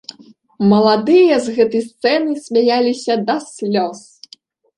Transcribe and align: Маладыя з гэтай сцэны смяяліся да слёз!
Маладыя 0.71 1.35
з 1.47 1.53
гэтай 1.57 1.83
сцэны 1.89 2.33
смяяліся 2.47 3.13
да 3.29 3.35
слёз! 3.53 3.99